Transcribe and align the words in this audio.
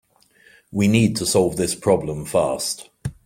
We 0.71 0.87
need 0.87 1.15
to 1.17 1.27
solve 1.27 1.57
this 1.57 1.75
problem 1.75 2.25
fast. 2.25 2.89